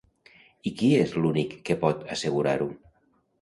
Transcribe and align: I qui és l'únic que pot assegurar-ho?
I 0.71 0.71
qui 0.79 0.89
és 1.01 1.13
l'únic 1.25 1.53
que 1.69 1.77
pot 1.85 2.01
assegurar-ho? 2.17 2.69